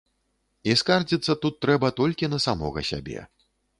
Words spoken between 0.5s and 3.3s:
І скардзіцца тут трэба толькі на самога сябе.